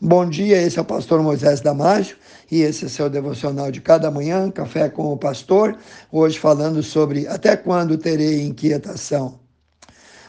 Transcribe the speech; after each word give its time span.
Bom 0.00 0.28
dia, 0.28 0.60
esse 0.60 0.76
é 0.76 0.82
o 0.82 0.84
pastor 0.84 1.22
Moisés 1.22 1.60
Damásio 1.60 2.16
e 2.50 2.62
esse 2.62 2.84
é 2.84 2.88
seu 2.88 3.08
devocional 3.08 3.70
de 3.70 3.80
cada 3.80 4.10
manhã, 4.10 4.50
Café 4.50 4.88
com 4.88 5.12
o 5.12 5.16
Pastor, 5.16 5.78
hoje 6.10 6.36
falando 6.36 6.82
sobre 6.82 7.28
até 7.28 7.56
quando 7.56 7.96
terei 7.96 8.42
inquietação. 8.42 9.38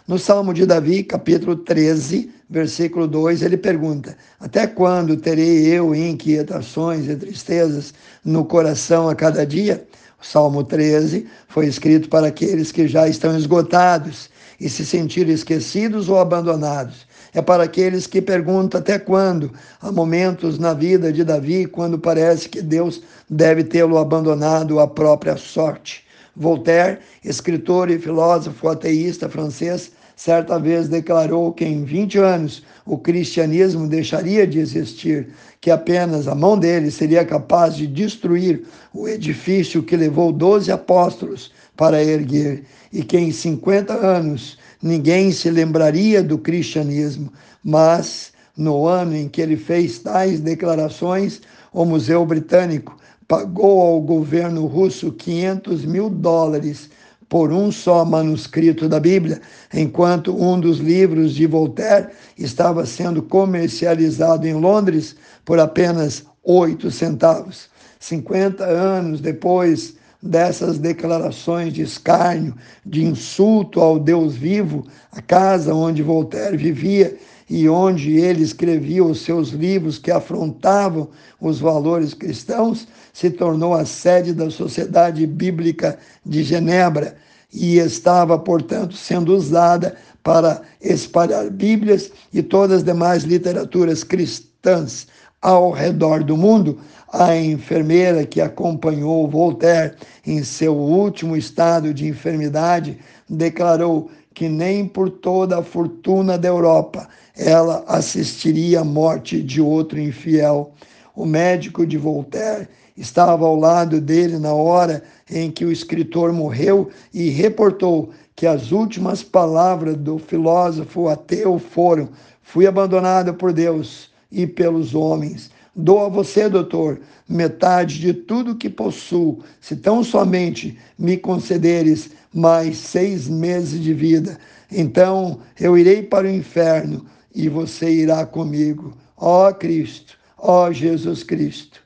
No 0.07 0.19
Salmo 0.19 0.53
de 0.53 0.67
Davi, 0.67 1.03
capítulo 1.03 1.55
13, 1.55 2.31
versículo 2.47 3.07
2, 3.07 3.41
ele 3.41 3.57
pergunta: 3.57 4.15
Até 4.39 4.67
quando 4.67 5.17
terei 5.17 5.65
eu 5.65 5.95
inquietações 5.95 7.09
e 7.09 7.15
tristezas 7.15 7.91
no 8.23 8.45
coração 8.45 9.09
a 9.09 9.15
cada 9.15 9.43
dia? 9.47 9.87
O 10.21 10.25
Salmo 10.25 10.63
13 10.63 11.25
foi 11.47 11.65
escrito 11.65 12.07
para 12.07 12.27
aqueles 12.27 12.71
que 12.71 12.87
já 12.87 13.07
estão 13.07 13.35
esgotados 13.35 14.29
e 14.59 14.69
se 14.69 14.85
sentirem 14.85 15.33
esquecidos 15.33 16.07
ou 16.07 16.19
abandonados 16.19 17.07
é 17.35 17.41
para 17.41 17.63
aqueles 17.63 18.07
que 18.07 18.21
perguntam 18.21 18.79
até 18.79 18.97
quando. 18.97 19.51
Há 19.81 19.91
momentos 19.91 20.57
na 20.57 20.73
vida 20.73 21.11
de 21.11 21.21
Davi 21.21 21.65
quando 21.65 21.99
parece 21.99 22.47
que 22.47 22.61
Deus 22.61 23.01
deve 23.29 23.65
tê-lo 23.65 23.97
abandonado 23.97 24.79
à 24.79 24.87
própria 24.87 25.35
sorte. 25.35 26.05
Voltaire, 26.33 26.99
escritor 27.23 27.91
e 27.91 27.99
filósofo 27.99 28.69
ateísta 28.69 29.27
francês, 29.27 29.91
certa 30.15 30.57
vez 30.57 30.87
declarou 30.87 31.51
que 31.51 31.65
em 31.65 31.83
20 31.83 32.17
anos 32.19 32.63
o 32.85 32.97
cristianismo 32.97 33.85
deixaria 33.85 34.47
de 34.47 34.59
existir, 34.59 35.27
que 35.59 35.69
apenas 35.69 36.29
a 36.29 36.35
mão 36.35 36.57
dele 36.57 36.89
seria 36.89 37.25
capaz 37.25 37.75
de 37.75 37.85
destruir 37.85 38.63
o 38.93 39.09
edifício 39.09 39.83
que 39.83 39.97
levou 39.97 40.31
12 40.31 40.71
apóstolos 40.71 41.51
para 41.75 42.01
erguer, 42.01 42.63
e 42.93 43.03
que 43.03 43.17
em 43.17 43.29
50 43.29 43.93
anos 43.93 44.57
ninguém 44.81 45.31
se 45.31 45.49
lembraria 45.49 46.21
do 46.23 46.37
cristianismo, 46.37 47.31
mas 47.63 48.31
no 48.57 48.87
ano 48.87 49.15
em 49.15 49.27
que 49.27 49.41
ele 49.41 49.57
fez 49.57 49.99
tais 49.99 50.39
declarações, 50.39 51.41
o 51.73 51.83
Museu 51.83 52.25
Britânico 52.25 52.97
pagou 53.27 53.81
ao 53.81 53.99
governo 53.99 54.65
russo 54.65 55.11
500 55.11 55.83
mil 55.85 56.09
dólares 56.09 56.89
por 57.27 57.51
um 57.51 57.71
só 57.71 58.05
manuscrito 58.05 58.87
da 58.87 58.99
Bíblia, 58.99 59.41
enquanto 59.73 60.35
um 60.35 60.59
dos 60.59 60.77
livros 60.77 61.33
de 61.33 61.47
Voltaire 61.47 62.09
estava 62.37 62.85
sendo 62.85 63.21
comercializado 63.21 64.47
em 64.47 64.53
Londres 64.53 65.15
por 65.43 65.59
apenas 65.59 66.23
oito 66.43 66.91
centavos. 66.91 67.67
50 67.99 68.63
anos 68.63 69.19
depois 69.19 69.95
dessas 70.25 70.79
declarações 70.79 71.71
de 71.71 71.83
escárnio, 71.83 72.55
de 72.83 73.05
insulto 73.05 73.79
ao 73.79 73.99
Deus 73.99 74.35
vivo, 74.35 74.85
a 75.11 75.21
casa 75.21 75.73
onde 75.73 76.01
Voltaire 76.01 76.57
vivia 76.57 77.15
e 77.47 77.69
onde 77.69 78.17
ele 78.17 78.43
escrevia 78.43 79.03
os 79.03 79.21
seus 79.21 79.49
livros 79.49 79.99
que 79.99 80.09
afrontavam 80.09 81.09
os 81.39 81.59
valores 81.59 82.15
cristãos, 82.15 82.87
se 83.13 83.29
tornou 83.29 83.73
a 83.75 83.85
sede 83.85 84.33
da 84.33 84.49
Sociedade 84.49 85.27
Bíblica 85.27 85.99
de 86.25 86.43
Genebra 86.43 87.15
e 87.53 87.77
estava, 87.77 88.37
portanto, 88.37 88.95
sendo 88.95 89.33
usada 89.35 89.95
para 90.23 90.63
espalhar 90.81 91.51
Bíblias 91.51 92.11
e 92.33 92.41
todas 92.41 92.77
as 92.77 92.83
demais 92.83 93.23
literaturas 93.23 94.03
cristãs 94.03 95.07
ao 95.45 95.69
redor 95.69 96.23
do 96.23 96.35
mundo, 96.35 96.79
a 97.13 97.37
enfermeira 97.37 98.25
que 98.25 98.41
acompanhou 98.41 99.29
Voltaire 99.29 99.93
em 100.25 100.43
seu 100.43 100.75
último 100.75 101.37
estado 101.37 101.93
de 101.93 102.07
enfermidade 102.07 102.97
declarou 103.29 104.09
que 104.33 104.49
nem 104.49 104.87
por 104.87 105.07
toda 105.07 105.59
a 105.59 105.63
fortuna 105.63 106.35
da 106.35 106.47
Europa 106.47 107.07
ela 107.37 107.83
assistiria 107.87 108.79
à 108.79 108.83
morte 108.83 109.39
de 109.39 109.61
outro 109.61 109.99
infiel. 109.99 110.73
O 111.15 111.27
médico 111.27 111.85
de 111.85 111.95
Voltaire 111.95 112.67
estava 112.97 113.45
ao 113.45 113.55
lado 113.55 114.01
dele 114.01 114.39
na 114.39 114.55
hora 114.55 115.03
em 115.29 115.51
que 115.51 115.63
o 115.63 115.71
escritor 115.71 116.33
morreu 116.33 116.89
e 117.13 117.29
reportou 117.29 118.09
que 118.35 118.47
as 118.47 118.71
últimas 118.71 119.21
palavras 119.21 119.95
do 119.95 120.17
filósofo 120.17 121.07
ateu 121.07 121.59
foram: 121.59 122.09
Fui 122.41 122.65
abandonado 122.65 123.35
por 123.35 123.53
Deus 123.53 124.14
e 124.35 124.45
pelos 124.45 124.93
homens. 124.93 125.49
Dou 125.73 126.05
a 126.05 126.09
você, 126.09 126.49
doutor, 126.49 126.99
metade 127.27 127.99
de 127.99 128.13
tudo 128.13 128.55
que 128.55 128.69
possuo, 128.69 129.39
se 129.61 129.77
tão 129.77 130.03
somente 130.03 130.77
me 130.99 131.17
concederes 131.17 132.11
mais 132.33 132.77
seis 132.77 133.29
meses 133.29 133.81
de 133.81 133.93
vida. 133.93 134.37
Então 134.69 135.39
eu 135.57 135.77
irei 135.77 136.03
para 136.03 136.27
o 136.27 136.29
inferno 136.29 137.05
e 137.33 137.47
você 137.47 137.89
irá 137.89 138.25
comigo. 138.25 138.95
Ó 139.15 139.51
Cristo, 139.53 140.17
ó 140.37 140.69
Jesus 140.71 141.23
Cristo. 141.23 141.79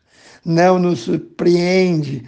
Não 0.44 0.80
nos 0.80 1.02
surpreende 1.02 2.26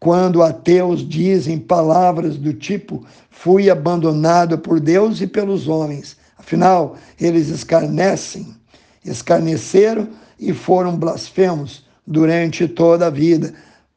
quando 0.00 0.42
ateus 0.42 1.06
dizem 1.06 1.58
palavras 1.58 2.36
do 2.36 2.54
tipo: 2.54 3.04
fui 3.30 3.68
abandonado 3.68 4.58
por 4.58 4.80
Deus 4.80 5.20
e 5.20 5.26
pelos 5.26 5.68
homens. 5.68 6.16
Afinal, 6.38 6.96
eles 7.18 7.48
escarnecem 7.48 8.54
escarneceram 9.04 10.08
e 10.38 10.52
foram 10.52 10.96
blasfemos 10.96 11.84
durante 12.06 12.66
toda 12.66 13.06
a 13.06 13.10
vida. 13.10 13.54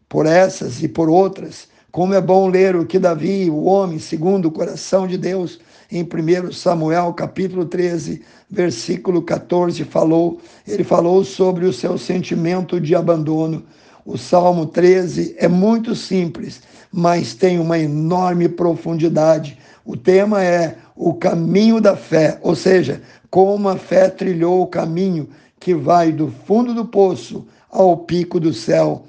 Por 0.09 0.25
essas 0.25 0.81
e 0.81 0.87
por 0.87 1.09
outras, 1.09 1.67
como 1.91 2.13
é 2.13 2.21
bom 2.21 2.47
ler 2.47 2.75
o 2.75 2.85
que 2.85 2.99
Davi, 2.99 3.49
o 3.49 3.63
homem 3.63 3.99
segundo 3.99 4.45
o 4.45 4.51
coração 4.51 5.07
de 5.07 5.17
Deus, 5.17 5.59
em 5.91 6.03
1 6.03 6.51
Samuel 6.51 7.13
capítulo 7.13 7.65
13, 7.65 8.21
versículo 8.49 9.21
14, 9.21 9.83
falou. 9.83 10.39
Ele 10.67 10.83
falou 10.83 11.23
sobre 11.23 11.65
o 11.65 11.73
seu 11.73 11.97
sentimento 11.97 12.79
de 12.79 12.95
abandono. 12.95 13.63
O 14.05 14.17
Salmo 14.17 14.65
13 14.65 15.35
é 15.37 15.47
muito 15.47 15.95
simples, 15.95 16.61
mas 16.91 17.33
tem 17.33 17.59
uma 17.59 17.79
enorme 17.79 18.47
profundidade. 18.47 19.57
O 19.83 19.97
tema 19.97 20.43
é 20.43 20.77
o 20.95 21.13
caminho 21.13 21.81
da 21.81 21.95
fé, 21.95 22.37
ou 22.41 22.55
seja, 22.55 23.01
como 23.37 23.69
a 23.69 23.77
fé 23.77 24.09
trilhou 24.09 24.63
o 24.63 24.67
caminho 24.67 25.29
que 25.59 25.75
vai 25.75 26.11
do 26.11 26.27
fundo 26.47 26.73
do 26.73 26.83
poço 26.83 27.45
ao 27.69 27.95
pico 27.95 28.39
do 28.39 28.51
céu. 28.51 29.05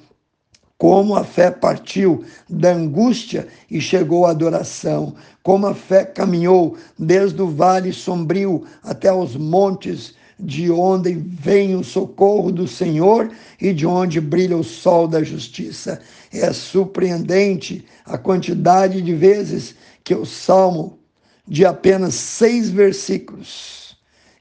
Como 0.76 1.16
a 1.16 1.24
fé 1.24 1.50
partiu 1.50 2.22
da 2.46 2.74
angústia 2.74 3.48
e 3.70 3.80
chegou 3.80 4.26
à 4.26 4.32
adoração. 4.32 5.14
Como 5.42 5.66
a 5.66 5.74
fé 5.74 6.04
caminhou 6.04 6.76
desde 6.98 7.40
o 7.40 7.48
vale 7.48 7.90
sombrio 7.90 8.66
até 8.82 9.10
os 9.10 9.34
montes, 9.34 10.14
de 10.38 10.70
onde 10.70 11.14
vem 11.14 11.74
o 11.74 11.82
socorro 11.82 12.52
do 12.52 12.68
Senhor 12.68 13.30
e 13.58 13.72
de 13.72 13.86
onde 13.86 14.20
brilha 14.20 14.58
o 14.58 14.62
sol 14.62 15.08
da 15.08 15.22
justiça. 15.22 16.02
É 16.30 16.52
surpreendente 16.52 17.82
a 18.04 18.18
quantidade 18.18 19.00
de 19.00 19.14
vezes 19.14 19.74
que 20.04 20.14
o 20.14 20.26
salmo, 20.26 20.98
de 21.46 21.64
apenas 21.64 22.12
seis 22.12 22.68
versículos, 22.68 23.87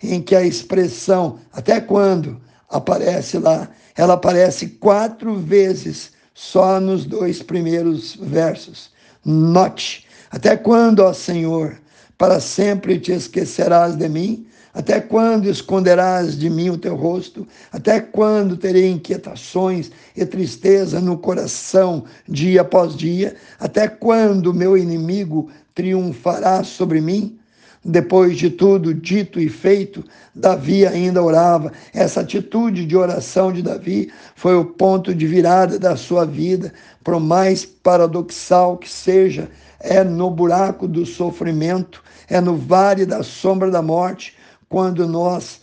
em 0.02 0.22
que 0.22 0.35
a 0.35 0.44
expressão 0.44 1.40
até 1.52 1.80
quando 1.81 2.40
aparece 2.69 3.38
lá, 3.38 3.69
ela 3.96 4.13
aparece 4.13 4.68
quatro 4.68 5.35
vezes 5.35 6.12
só 6.34 6.80
nos 6.80 7.06
dois 7.06 7.41
primeiros 7.41 8.16
versos. 8.16 8.91
Note, 9.25 10.06
até 10.30 10.56
quando, 10.56 11.00
ó 11.00 11.13
Senhor, 11.13 11.80
para 12.18 12.40
sempre 12.40 13.00
te 13.00 13.12
esquecerás 13.12 13.96
de 13.96 14.08
mim? 14.08 14.47
Até 14.74 15.02
quando 15.02 15.50
esconderás 15.50 16.38
de 16.38 16.52
mim 16.52 16.69
o 16.69 16.78
teu 16.78 16.96
rosto? 16.96 17.47
Até 17.72 18.00
quando 18.00 18.56
terei 18.56 18.88
inquietações 18.91 19.90
e 20.16 20.24
tristeza 20.24 21.02
no 21.02 21.18
coração 21.18 22.03
dia 22.28 22.62
após 22.62 22.96
dia? 22.96 23.35
Até 23.59 23.88
quando 23.88 24.53
meu 24.53 24.78
inimigo 24.78 25.50
triunfará 25.74 26.64
sobre 26.64 27.02
mim? 27.02 27.40
Depois 27.89 28.37
de 28.37 28.49
tudo 28.49 28.93
dito 28.93 29.39
e 29.39 29.47
feito, 29.47 30.03
Davi 30.35 30.85
ainda 30.85 31.23
orava. 31.23 31.71
Essa 31.93 32.19
atitude 32.19 32.85
de 32.85 32.97
oração 32.97 33.53
de 33.53 33.61
Davi 33.61 34.11
foi 34.35 34.57
o 34.57 34.66
ponto 34.66 35.16
de 35.16 35.25
virada 35.25 35.79
da 35.79 35.95
sua 35.95 36.25
vida, 36.25 36.73
por 37.01 37.17
mais 37.17 37.63
paradoxal 37.63 38.75
que 38.75 38.89
seja, 38.89 39.49
é 39.79 40.03
no 40.03 40.29
buraco 40.29 40.85
do 40.85 41.05
sofrimento, 41.05 42.03
é 42.28 42.41
no 42.41 42.57
vale 42.57 43.05
da 43.05 43.23
sombra 43.23 43.72
da 43.72 43.81
morte, 43.81 44.35
quando 44.67 45.07
nós 45.07 45.61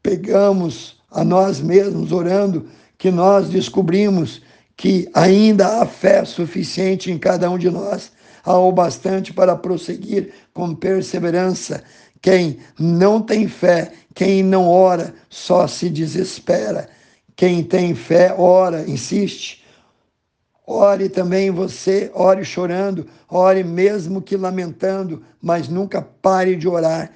pegamos 0.00 1.00
a 1.10 1.24
nós 1.24 1.60
mesmos 1.60 2.12
orando, 2.12 2.68
que 2.96 3.10
nós 3.10 3.48
descobrimos 3.48 4.40
que 4.76 5.10
ainda 5.12 5.82
há 5.82 5.86
fé 5.86 6.24
suficiente 6.24 7.10
em 7.10 7.18
cada 7.18 7.50
um 7.50 7.58
de 7.58 7.68
nós 7.70 8.12
há 8.48 8.58
o 8.58 8.72
bastante 8.72 9.32
para 9.32 9.54
prosseguir 9.54 10.32
com 10.54 10.74
perseverança. 10.74 11.82
Quem 12.20 12.58
não 12.78 13.20
tem 13.20 13.46
fé, 13.46 13.92
quem 14.14 14.42
não 14.42 14.66
ora, 14.66 15.14
só 15.28 15.66
se 15.66 15.90
desespera. 15.90 16.88
Quem 17.36 17.62
tem 17.62 17.94
fé, 17.94 18.34
ora, 18.36 18.88
insiste. 18.88 19.64
Ore 20.66 21.08
também 21.08 21.50
você, 21.50 22.10
ore 22.14 22.44
chorando, 22.44 23.06
ore 23.28 23.62
mesmo 23.62 24.20
que 24.20 24.36
lamentando, 24.36 25.22
mas 25.40 25.68
nunca 25.68 26.02
pare 26.02 26.56
de 26.56 26.66
orar. 26.66 27.10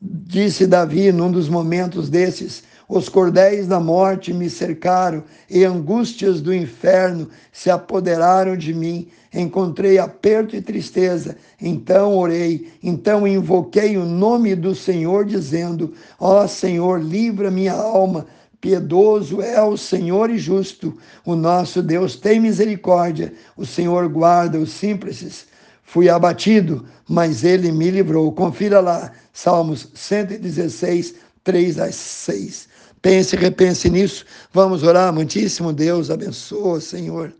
Disse 0.00 0.66
Davi 0.66 1.10
num 1.10 1.30
dos 1.30 1.48
momentos 1.48 2.08
desses: 2.08 2.62
Os 2.90 3.08
cordéis 3.08 3.68
da 3.68 3.78
morte 3.78 4.34
me 4.34 4.50
cercaram 4.50 5.22
e 5.48 5.64
angústias 5.64 6.40
do 6.40 6.52
inferno 6.52 7.28
se 7.52 7.70
apoderaram 7.70 8.56
de 8.56 8.74
mim. 8.74 9.06
Encontrei 9.32 9.96
aperto 9.96 10.56
e 10.56 10.60
tristeza. 10.60 11.36
Então 11.62 12.18
orei, 12.18 12.72
então 12.82 13.28
invoquei 13.28 13.96
o 13.96 14.04
nome 14.04 14.56
do 14.56 14.74
Senhor, 14.74 15.24
dizendo: 15.24 15.94
Ó 16.18 16.44
Senhor, 16.48 17.00
livra 17.00 17.48
minha 17.48 17.74
alma. 17.74 18.26
Piedoso 18.60 19.40
é 19.40 19.62
o 19.62 19.76
Senhor 19.76 20.28
e 20.28 20.36
justo. 20.36 20.98
O 21.24 21.36
nosso 21.36 21.84
Deus 21.84 22.16
tem 22.16 22.40
misericórdia. 22.40 23.32
O 23.56 23.64
Senhor 23.64 24.08
guarda 24.08 24.58
os 24.58 24.72
simples 24.72 25.46
Fui 25.84 26.08
abatido, 26.08 26.84
mas 27.08 27.44
ele 27.44 27.70
me 27.70 27.88
livrou. 27.88 28.32
Confira 28.32 28.80
lá, 28.80 29.12
Salmos 29.32 29.88
116, 29.94 31.14
3 31.44 31.78
a 31.78 31.92
6. 31.92 32.70
Pense, 33.02 33.36
repense 33.36 33.88
nisso. 33.88 34.24
Vamos 34.52 34.82
orar, 34.82 35.08
amantíssimo 35.08 35.72
Deus, 35.72 36.10
abençoa, 36.10 36.80
Senhor. 36.80 37.32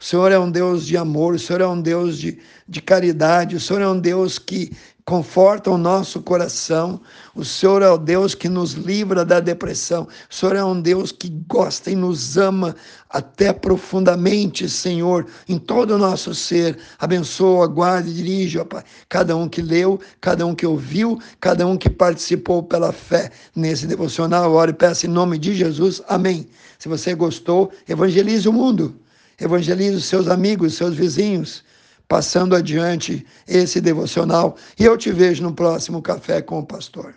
O 0.00 0.04
Senhor 0.04 0.30
é 0.30 0.38
um 0.38 0.50
Deus 0.50 0.86
de 0.86 0.96
amor, 0.96 1.34
o 1.34 1.38
Senhor 1.38 1.60
é 1.60 1.66
um 1.66 1.80
Deus 1.80 2.18
de, 2.18 2.38
de 2.68 2.80
caridade, 2.80 3.56
o 3.56 3.60
Senhor 3.60 3.82
é 3.82 3.88
um 3.88 3.98
Deus 3.98 4.38
que 4.38 4.70
conforta 5.08 5.70
o 5.70 5.78
nosso 5.78 6.20
coração. 6.20 7.00
O 7.34 7.42
Senhor 7.42 7.80
é 7.80 7.90
o 7.90 7.96
Deus 7.96 8.34
que 8.34 8.46
nos 8.46 8.72
livra 8.74 9.24
da 9.24 9.40
depressão. 9.40 10.06
O 10.30 10.34
Senhor 10.34 10.54
é 10.54 10.62
um 10.62 10.78
Deus 10.78 11.10
que 11.10 11.30
gosta 11.48 11.90
e 11.90 11.96
nos 11.96 12.36
ama 12.36 12.76
até 13.08 13.50
profundamente, 13.50 14.68
Senhor, 14.68 15.26
em 15.48 15.58
todo 15.58 15.94
o 15.94 15.98
nosso 15.98 16.34
ser. 16.34 16.78
Abençoa, 16.98 17.66
guarde, 17.66 18.12
dirige, 18.12 18.58
ó 18.58 18.66
Pai, 18.66 18.84
cada 19.08 19.34
um 19.34 19.48
que 19.48 19.62
leu, 19.62 19.98
cada 20.20 20.44
um 20.44 20.54
que 20.54 20.66
ouviu, 20.66 21.18
cada 21.40 21.66
um 21.66 21.78
que 21.78 21.88
participou 21.88 22.62
pela 22.62 22.92
fé 22.92 23.30
nesse 23.56 23.86
devocional. 23.86 24.52
Oro 24.52 24.72
e 24.72 24.74
peço 24.74 25.06
em 25.06 25.10
nome 25.10 25.38
de 25.38 25.54
Jesus. 25.54 26.02
Amém. 26.06 26.46
Se 26.78 26.86
você 26.86 27.14
gostou, 27.14 27.72
evangelize 27.88 28.46
o 28.46 28.52
mundo. 28.52 28.94
Evangelize 29.40 29.96
os 29.96 30.04
seus 30.04 30.28
amigos, 30.28 30.74
seus 30.74 30.94
vizinhos 30.94 31.64
passando 32.08 32.56
adiante 32.56 33.24
esse 33.46 33.80
devocional. 33.80 34.56
E 34.78 34.84
eu 34.84 34.96
te 34.96 35.12
vejo 35.12 35.42
no 35.42 35.52
próximo 35.52 36.00
Café 36.00 36.40
com 36.40 36.58
o 36.58 36.66
Pastor. 36.66 37.14